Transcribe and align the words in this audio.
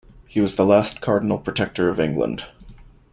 He 0.27 0.41
was 0.41 0.55
the 0.55 0.65
last 0.65 0.99
cardinal 0.99 1.37
protector 1.37 1.87
of 1.89 1.99
England. 1.99 2.45